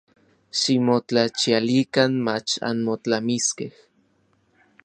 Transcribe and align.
Ximotlachialikan 0.59 2.11
mach 2.27 2.51
anmotlamiskej. 2.69 3.71